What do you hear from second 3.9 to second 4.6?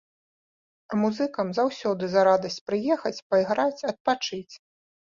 адпачыць.